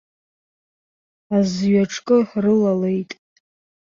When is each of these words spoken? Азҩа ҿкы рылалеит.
Азҩа 1.35 1.83
ҿкы 1.91 2.17
рылалеит. 2.43 3.11